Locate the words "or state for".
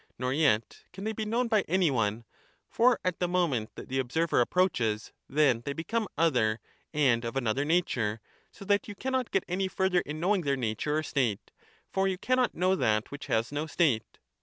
10.97-12.07